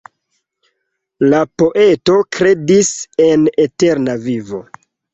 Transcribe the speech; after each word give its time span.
La 1.33 1.41
poeto 1.61 2.17
kredis 2.39 2.93
en 3.29 3.49
eterna 3.69 4.21
vivo. 4.29 4.69